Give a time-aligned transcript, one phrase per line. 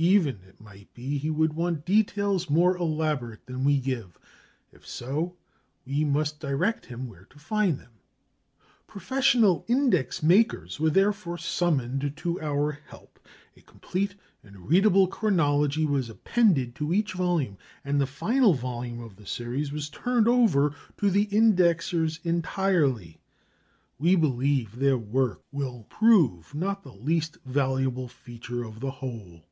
[0.00, 4.16] Even, it might be, he would want details more elaborate than we give.
[4.70, 5.34] If so,
[5.84, 7.90] we must direct him where to find them.
[8.86, 13.18] Professional index makers were therefore summoned to our help,
[13.56, 14.14] a complete
[14.44, 19.72] and readable chronology was appended to each volume, and the final volume of the series
[19.72, 23.18] was turned over to the indexers entirely.
[23.98, 29.42] We believe their work will prove not the least valuable feature of the whole.